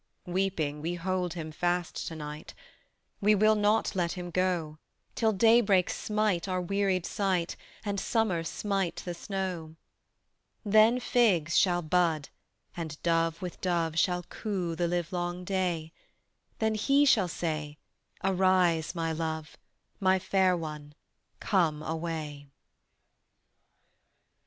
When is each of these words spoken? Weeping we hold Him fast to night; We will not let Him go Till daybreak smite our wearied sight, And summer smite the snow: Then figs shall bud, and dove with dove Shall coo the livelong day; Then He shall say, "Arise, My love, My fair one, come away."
Weeping 0.25 0.81
we 0.81 0.95
hold 0.95 1.35
Him 1.35 1.51
fast 1.51 2.07
to 2.07 2.15
night; 2.15 2.55
We 3.21 3.35
will 3.35 3.53
not 3.53 3.95
let 3.95 4.13
Him 4.13 4.31
go 4.31 4.79
Till 5.13 5.31
daybreak 5.31 5.91
smite 5.91 6.47
our 6.47 6.59
wearied 6.59 7.05
sight, 7.05 7.55
And 7.85 7.99
summer 7.99 8.43
smite 8.43 8.95
the 9.05 9.13
snow: 9.13 9.75
Then 10.65 10.99
figs 10.99 11.55
shall 11.55 11.83
bud, 11.83 12.29
and 12.75 12.99
dove 13.03 13.43
with 13.43 13.61
dove 13.61 13.99
Shall 13.99 14.23
coo 14.23 14.75
the 14.75 14.87
livelong 14.87 15.43
day; 15.43 15.93
Then 16.57 16.73
He 16.73 17.05
shall 17.05 17.27
say, 17.27 17.77
"Arise, 18.23 18.95
My 18.95 19.11
love, 19.11 19.55
My 19.99 20.17
fair 20.17 20.57
one, 20.57 20.95
come 21.39 21.83
away." 21.83 22.47